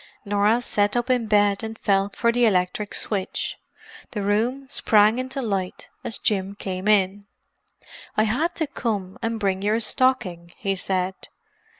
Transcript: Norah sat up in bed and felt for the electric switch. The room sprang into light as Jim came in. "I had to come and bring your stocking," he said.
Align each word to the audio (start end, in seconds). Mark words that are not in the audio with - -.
Norah 0.25 0.63
sat 0.63 0.97
up 0.97 1.11
in 1.11 1.27
bed 1.27 1.61
and 1.63 1.77
felt 1.77 2.15
for 2.15 2.31
the 2.31 2.43
electric 2.45 2.95
switch. 2.95 3.57
The 4.13 4.23
room 4.23 4.65
sprang 4.67 5.19
into 5.19 5.43
light 5.43 5.89
as 6.03 6.17
Jim 6.17 6.55
came 6.55 6.87
in. 6.87 7.27
"I 8.17 8.23
had 8.23 8.55
to 8.55 8.65
come 8.65 9.19
and 9.21 9.39
bring 9.39 9.61
your 9.61 9.79
stocking," 9.79 10.53
he 10.57 10.75
said. 10.75 11.13